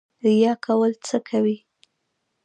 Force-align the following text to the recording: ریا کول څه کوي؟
ریا 0.23 0.53
کول 0.65 0.91
څه 1.07 1.17
کوي؟ 1.29 1.57